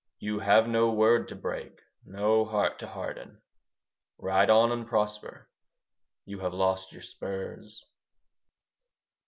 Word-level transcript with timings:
You 0.17 0.39
have 0.39 0.67
no 0.67 0.89
word 0.91 1.27
to 1.27 1.35
break: 1.35 1.83
no 2.03 2.43
heart 2.43 2.79
to 2.79 2.87
harden. 2.87 3.39
Ride 4.17 4.49
on 4.49 4.71
and 4.71 4.87
prosper. 4.87 5.47
You 6.25 6.39
have 6.39 6.55
lost 6.55 6.91
your 6.91 7.03
spurs. 7.03 7.85